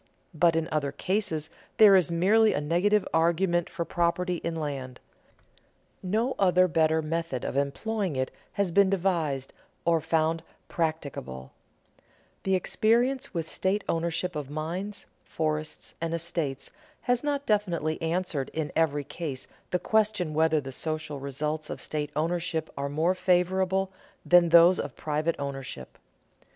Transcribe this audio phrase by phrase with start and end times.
[0.33, 4.99] But in other cases there is merely a negative argument for property in land:
[6.01, 9.53] no other better method of employing it has been devised
[9.85, 11.51] and found practicable
[12.41, 16.71] The experience with state ownership of mines, forests, and estates
[17.01, 22.09] has not definitely answered in every case the question whether the social results of state
[22.15, 23.91] ownership are more favorable
[24.25, 25.99] than those of private ownership.